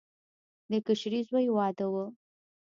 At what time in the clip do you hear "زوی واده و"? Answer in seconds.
1.29-1.95